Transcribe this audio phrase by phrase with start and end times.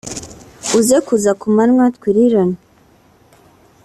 [0.77, 2.57] uze kuza ku manywa twiririranwe